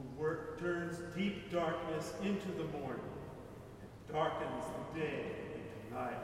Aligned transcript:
who 0.00 0.22
work, 0.22 0.58
turns 0.58 0.98
deep 1.16 1.50
darkness 1.50 2.12
into 2.22 2.48
the 2.52 2.64
morning, 2.78 3.00
and 3.80 4.14
darkens 4.14 4.64
the 4.94 5.00
day 5.00 5.24
into 5.54 5.94
night, 5.94 6.22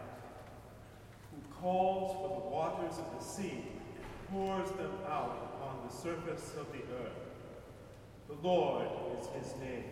who 1.31 1.55
calls 1.61 2.13
for 2.17 2.41
the 2.41 2.49
waters 2.49 2.99
of 2.99 3.19
the 3.19 3.25
sea 3.25 3.65
and 3.97 4.31
pours 4.31 4.71
them 4.73 4.93
out 5.09 5.55
upon 5.55 5.87
the 5.87 5.95
surface 5.95 6.53
of 6.59 6.67
the 6.73 6.83
earth. 7.03 7.13
The 8.29 8.47
Lord 8.47 8.87
is 9.19 9.27
his 9.29 9.61
name. 9.61 9.85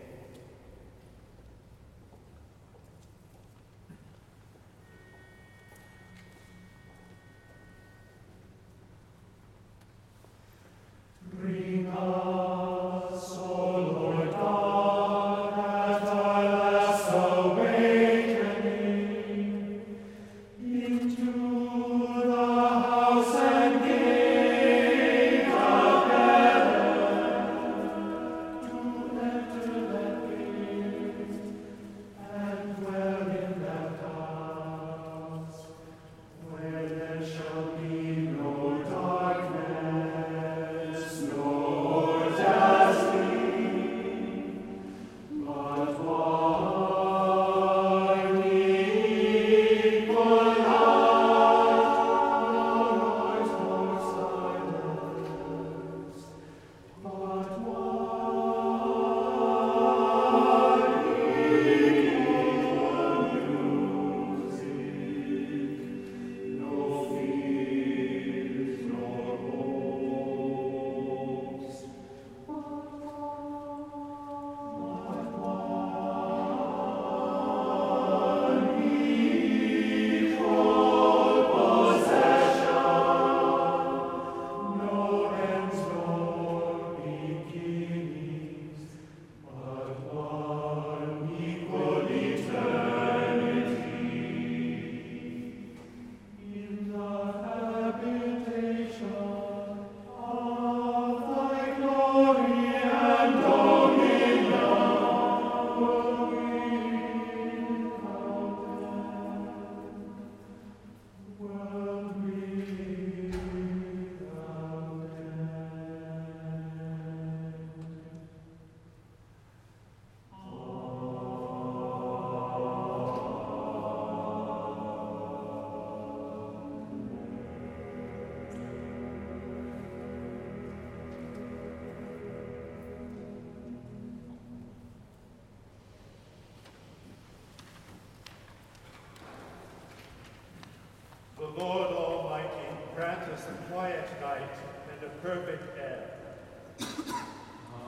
Perfect 145.25 145.75
air. 145.79 146.11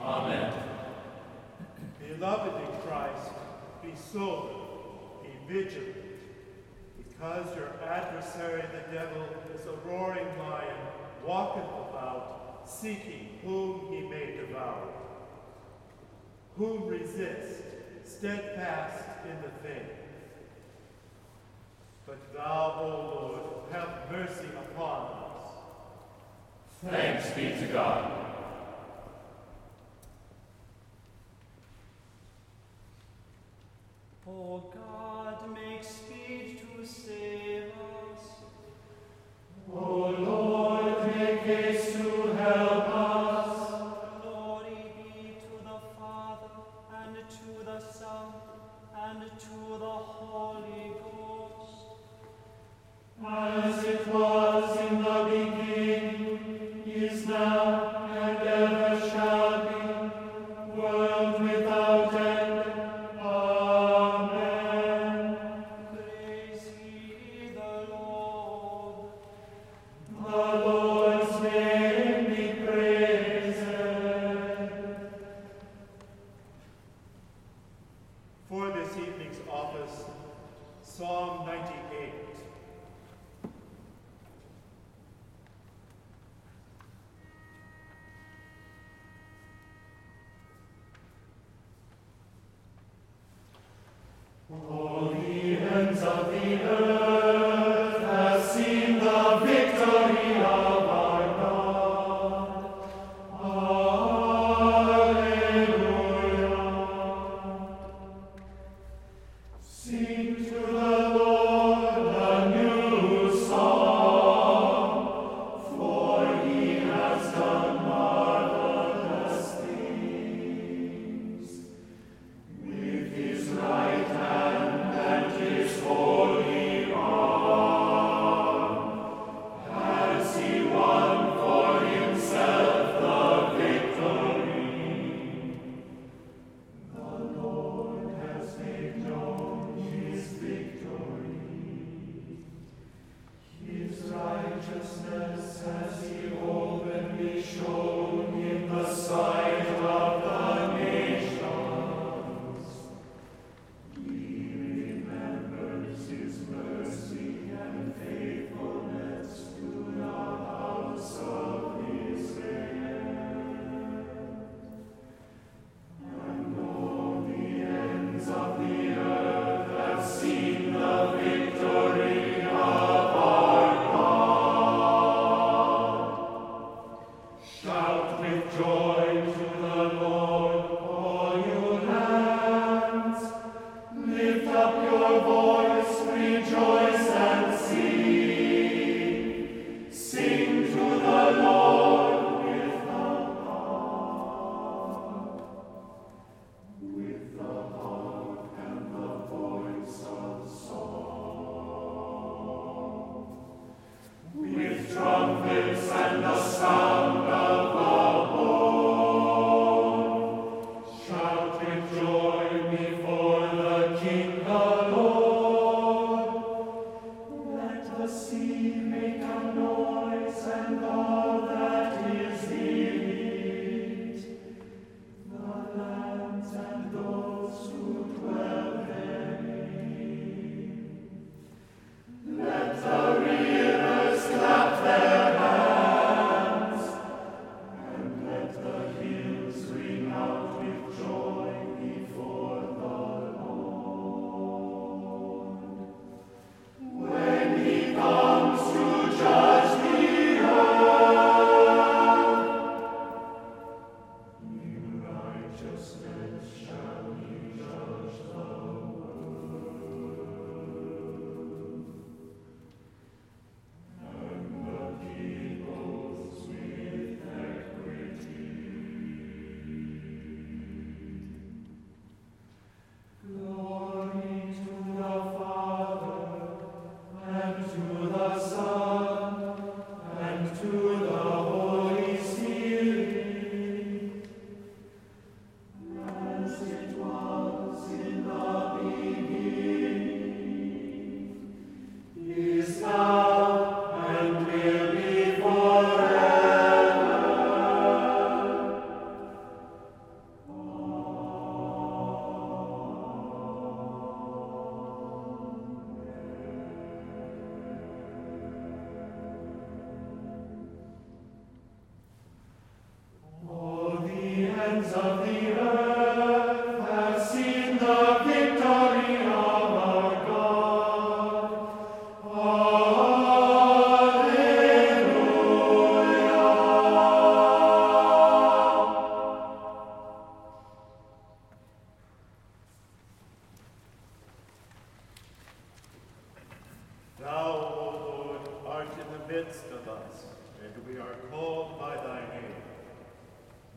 Amen. 0.02 0.52
Beloved 2.04 2.60
in 2.60 2.80
Christ, 2.80 3.30
be 3.80 3.92
sober, 3.94 4.54
be 5.22 5.30
vigilant, 5.46 5.94
because 6.98 7.46
your 7.54 7.70
adversary 7.88 8.64
the 8.72 8.92
devil 8.92 9.24
is 9.54 9.66
a 9.66 9.88
roaring 9.88 10.26
lion, 10.40 10.78
walketh 11.24 11.62
about, 11.62 12.62
seeking 12.66 13.38
whom 13.44 13.92
he 13.92 14.00
may 14.08 14.36
devour. 14.36 14.88
Whom 16.56 16.88
resist, 16.88 17.62
steadfast 18.04 19.04
in 19.30 19.36
the 19.42 19.68
faith. 19.68 19.92
But 22.04 22.34
thou, 22.34 22.80
O 22.80 22.88
Lord, 23.14 23.72
have 23.72 24.10
mercy 24.10 24.48
upon 24.72 25.12
us. 25.12 25.17
Thanks 26.84 27.30
be 27.30 27.50
to 27.58 27.66
God. 27.72 28.17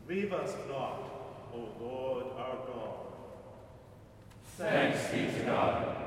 Leave 0.08 0.32
us 0.32 0.54
not, 0.68 1.50
O 1.54 1.68
Lord 1.80 2.26
our 2.36 2.56
God. 2.66 2.92
Thanks 4.56 5.10
be 5.10 5.26
to 5.38 5.46
God. 5.46 6.01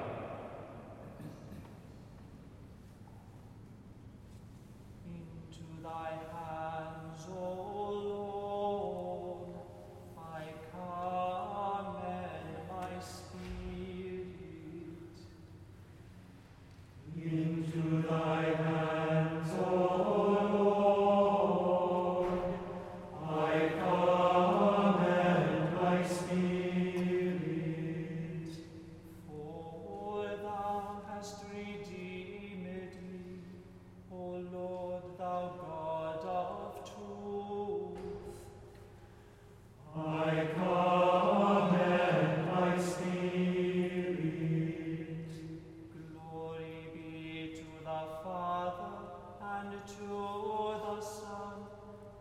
Father, 48.24 48.98
and 49.42 49.72
to 49.88 50.80
the 50.84 51.02
Son, 51.02 51.58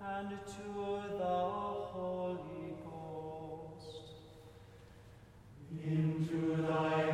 and 0.02 0.30
to 0.46 1.16
the 1.18 1.38
Holy 1.94 2.74
Ghost. 2.84 4.04
Into 5.84 6.62
thy 6.62 7.13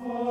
For 0.00 0.29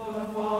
The 0.00 0.24
Father 0.32 0.59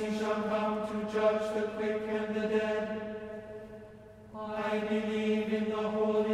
mercy 0.00 0.18
shall 0.18 0.42
come 0.42 0.86
to 0.86 1.12
judge 1.12 1.54
the 1.54 1.62
quick 1.76 2.02
and 2.08 2.34
the 2.34 2.48
dead. 2.48 3.16
I 4.34 4.78
believe 4.78 5.52
in 5.52 5.68
the 5.70 5.76
Holy 5.76 6.27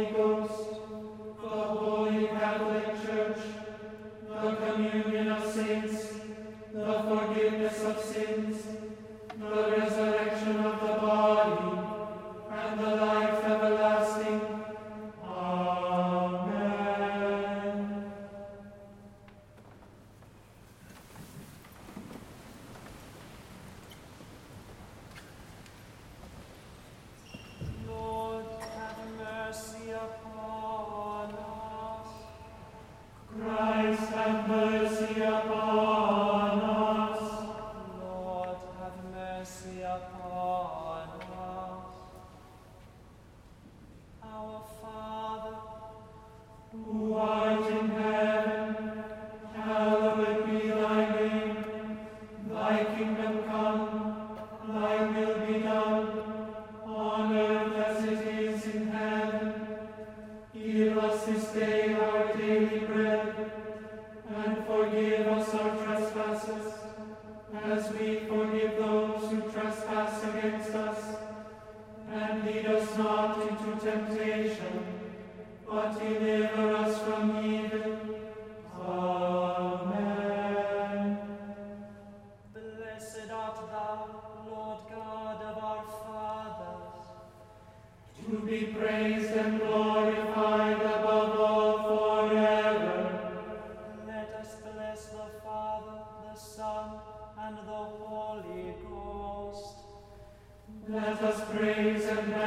praise 101.65 102.05
and 102.05 102.44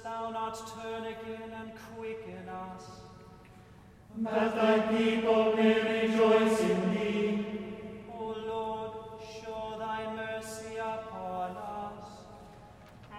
dost 0.00 0.04
thou 0.04 0.30
not 0.30 0.72
turn 0.82 1.04
again 1.04 1.52
and 1.60 1.72
quicken 1.96 2.48
us? 2.48 2.84
That 4.18 4.54
thy 4.54 4.96
people 4.96 5.56
may 5.56 6.02
rejoice 6.02 6.60
in 6.60 6.94
thee. 6.94 7.46
O 8.12 8.34
Lord, 8.46 9.20
show 9.20 9.76
thy 9.78 10.14
mercy 10.14 10.76
upon 10.76 11.56
us. 11.56 12.08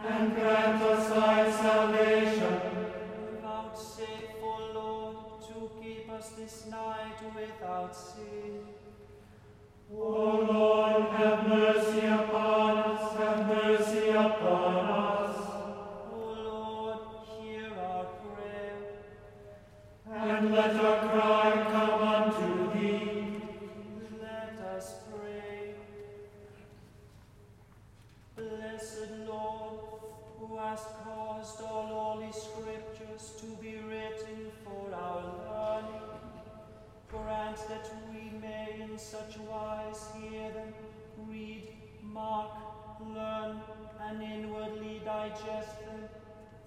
And 0.08 0.36
grant 0.36 0.82
us 0.82 1.10
thy 1.10 1.52
salvation. 1.52 2.62
Vouchsafe, 3.42 4.36
O 4.42 4.72
Lord, 4.74 5.42
to 5.48 5.72
keep 5.82 6.10
us 6.10 6.30
this 6.30 6.66
night 6.70 7.18
without 7.36 7.96
sin. 7.96 8.66
O 9.94 10.31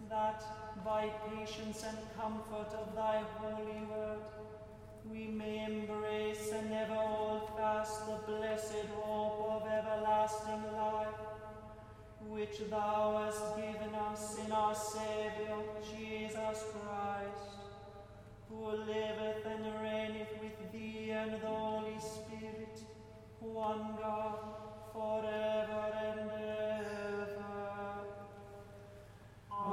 that 0.08 0.42
by 0.84 1.08
patience 1.28 1.84
and 1.86 1.98
comfort 2.16 2.72
of 2.74 2.94
thy 2.94 3.22
holy 3.36 3.82
word, 3.90 4.18
we 5.10 5.26
may 5.26 5.64
embrace 5.64 6.50
and 6.52 6.72
ever 6.72 6.94
hold 6.94 7.48
fast 7.56 8.06
the 8.06 8.18
blessed 8.26 8.86
hope 9.02 9.40
of 9.50 9.68
everlasting 9.68 10.64
life, 10.72 11.20
which 12.28 12.58
thou 12.70 13.22
hast 13.24 13.56
given 13.56 13.94
us 13.94 14.38
in 14.44 14.52
our 14.52 14.74
Saviour, 14.74 15.62
Jesus 15.82 16.64
Christ, 16.72 17.58
who 18.48 18.70
liveth 18.70 19.44
and 19.46 19.64
reigneth 19.82 20.34
with 20.40 20.72
thee 20.72 21.10
and 21.10 21.32
the 21.32 21.46
Holy 21.46 21.98
Spirit, 21.98 22.78
one 23.40 23.96
God, 24.00 24.38
forever 24.92 25.92
and 26.08 26.30
ever. 26.30 26.63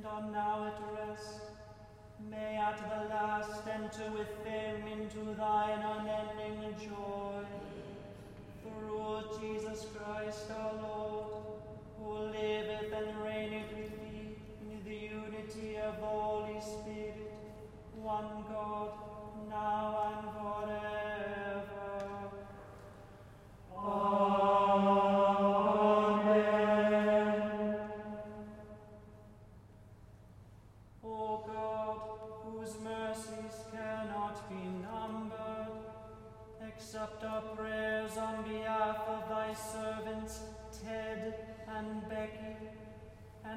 and 0.00 0.06
are 0.06 0.30
now 0.32 0.66
at 0.66 1.08
rest, 1.08 1.40
may 2.30 2.56
at 2.56 2.78
the 2.78 3.14
last 3.14 3.66
enter 3.68 4.10
with 4.12 4.44
them 4.44 4.86
into 4.86 5.34
thine 5.34 5.80
unending 5.80 6.74
joy. 6.78 7.44
Through 8.62 9.22
Jesus 9.40 9.86
Christ 9.94 10.50
our 10.50 10.74
Lord, 10.74 11.32
who 11.98 12.12
liveth 12.12 12.92
and 12.92 13.22
reigneth 13.22 13.72
with 13.76 13.90
thee 14.00 14.36
in 14.62 14.84
the 14.84 14.96
unity 14.96 15.76
of 15.76 15.96
the 15.96 16.06
Holy 16.06 16.60
Spirit, 16.60 17.32
one 17.94 18.44
God, 18.48 18.90
now 19.50 20.14
and 20.14 20.24
forever. 20.34 21.66
Amen. 23.76 24.29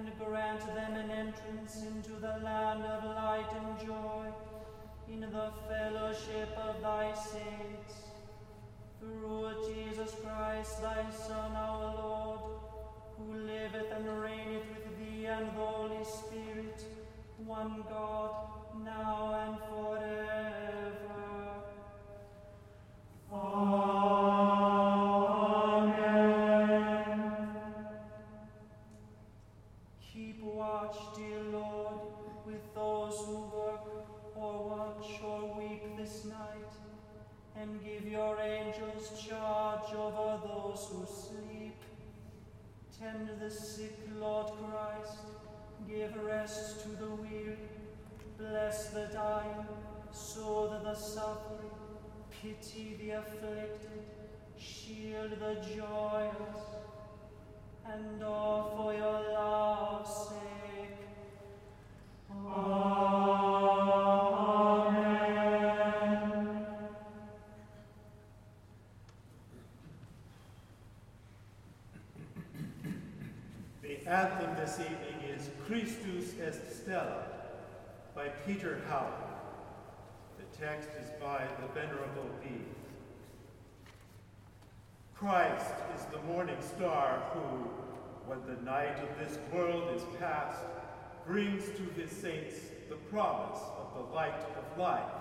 and 0.06 0.20
grant 0.20 0.60
them 0.76 0.96
an 0.96 1.12
entrance 1.12 1.84
into 1.84 2.12
the 2.20 2.38
land 2.44 2.84
of 2.84 3.04
light 3.04 3.50
and 3.56 3.88
joy, 3.88 4.26
in 5.10 5.22
the 5.22 5.52
fellowship 5.70 6.58
of 6.58 6.82
thy 6.82 7.14
saints. 7.14 7.94
Through 9.00 9.54
Jesus 9.68 10.16
Christ, 10.24 10.82
thy 10.82 11.10
Son, 11.12 11.56
our 11.56 11.96
Lord, 11.96 12.40
who 13.18 13.34
liveth 13.34 13.92
and 13.96 14.22
reigneth 14.22 14.64
with 14.74 14.98
thee 15.00 15.26
and 15.26 15.48
the 15.48 15.52
Holy 15.52 16.04
Spirit, 16.04 16.84
one 17.46 17.84
God, 17.90 18.32
now 18.84 19.34
and 19.46 19.58
forever. 19.70 20.34
Amen. 23.32 24.33
Tend 43.04 43.30
the 43.38 43.52
sick, 43.52 44.00
Lord 44.18 44.48
Christ, 44.48 45.18
give 45.86 46.16
rest 46.24 46.84
to 46.84 46.88
the 46.88 47.10
weary, 47.10 47.58
bless 48.38 48.92
the 48.92 49.10
dying, 49.12 49.68
soothe 50.14 50.84
the 50.84 50.96
suffering, 50.96 51.70
pity 52.32 52.98
the 53.02 53.10
afflicted, 53.10 54.06
shield 54.58 55.32
the 55.32 55.56
joyous, 55.76 56.43
star 86.78 87.22
who, 87.34 87.70
when 88.26 88.40
the 88.48 88.62
night 88.64 88.98
of 89.00 89.10
this 89.20 89.38
world 89.54 89.96
is 89.96 90.04
past, 90.20 90.60
brings 91.26 91.64
to 91.78 92.02
his 92.02 92.12
saints 92.12 92.56
the 92.90 92.96
promise 92.96 93.60
of 93.78 93.94
the 93.96 94.16
light 94.16 94.40
of 94.58 94.78
life 94.78 95.12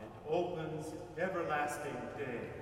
and 0.00 0.10
opens 0.28 0.86
everlasting 1.18 1.96
day. 2.18 2.61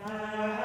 Uh... 0.00 0.57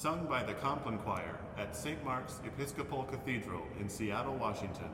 sung 0.00 0.24
by 0.24 0.42
the 0.42 0.54
Compline 0.54 0.96
Choir 0.96 1.38
at 1.58 1.76
St. 1.76 2.02
Mark's 2.02 2.40
Episcopal 2.46 3.02
Cathedral 3.02 3.60
in 3.78 3.86
Seattle, 3.86 4.34
Washington. 4.36 4.88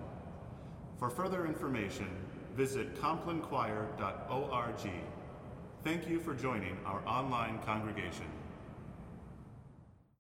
For 0.99 1.09
further 1.09 1.47
information, 1.47 2.09
visit 2.57 2.93
complinechoir.org. 3.01 4.91
Thank 5.85 6.09
you 6.09 6.19
for 6.19 6.35
joining 6.35 6.77
our 6.85 7.07
online 7.07 7.61
congregation. 7.61 8.27